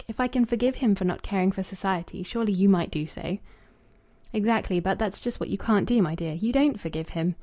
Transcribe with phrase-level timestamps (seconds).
[0.07, 3.37] If I can forgive him for not caring for society, surely you might do so."
[4.33, 6.33] "Exactly; but that's just what you can't do, my dear.
[6.33, 7.35] You don't forgive him.